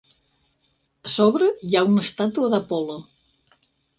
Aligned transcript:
A 1.07 1.11
sobre 1.15 1.51
hi 1.67 1.77
ha 1.79 1.85
una 1.91 2.05
estàtua 2.09 2.49
d'Apol·lo. 2.53 2.97